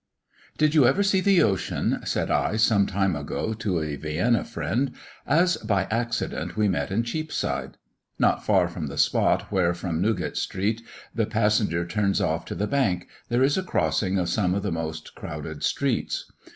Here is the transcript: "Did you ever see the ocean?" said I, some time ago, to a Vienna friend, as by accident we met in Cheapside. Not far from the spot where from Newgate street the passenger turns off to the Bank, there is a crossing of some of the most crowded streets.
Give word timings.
"Did 0.57 0.73
you 0.73 0.87
ever 0.87 1.03
see 1.03 1.21
the 1.21 1.43
ocean?" 1.43 1.99
said 2.05 2.31
I, 2.31 2.55
some 2.55 2.87
time 2.87 3.15
ago, 3.15 3.53
to 3.53 3.81
a 3.83 3.97
Vienna 3.97 4.43
friend, 4.43 4.93
as 5.27 5.57
by 5.57 5.83
accident 5.91 6.57
we 6.57 6.67
met 6.67 6.89
in 6.89 7.03
Cheapside. 7.03 7.77
Not 8.17 8.43
far 8.43 8.67
from 8.67 8.87
the 8.87 8.97
spot 8.97 9.51
where 9.51 9.75
from 9.75 10.01
Newgate 10.01 10.37
street 10.37 10.81
the 11.13 11.27
passenger 11.27 11.85
turns 11.85 12.19
off 12.19 12.45
to 12.45 12.55
the 12.55 12.65
Bank, 12.65 13.07
there 13.29 13.43
is 13.43 13.59
a 13.59 13.63
crossing 13.63 14.17
of 14.17 14.27
some 14.29 14.55
of 14.55 14.63
the 14.63 14.71
most 14.71 15.13
crowded 15.13 15.61
streets. 15.61 16.25